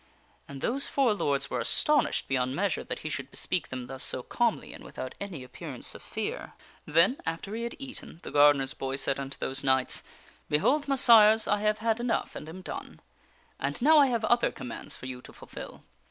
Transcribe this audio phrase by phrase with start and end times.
[0.47, 4.23] And those four lords were astonished beyond measure that he should bespeak them thus so
[4.23, 6.53] calmly and without any appearance of fear.
[6.87, 10.01] Then, after he had eaten, the gardener's boy said unto those knights,"
[10.49, 12.99] Behold, Messires, I have had enough and am done;
[13.59, 15.83] and now 1 have other commands for you to fulfil.